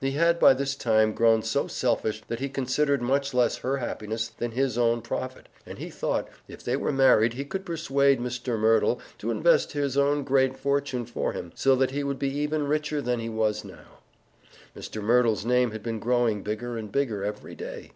[0.00, 4.26] He had by this time grown so selfish that he considered much less her happiness
[4.26, 8.58] than his own profit, and he thought if they were married he could persuade Mr.
[8.58, 12.66] Merdle to invest his own great fortune for him, so that he would be even
[12.66, 14.00] richer than he was now.
[14.76, 15.00] Mr.
[15.00, 17.92] Merdle's name had been growing bigger and bigger every day.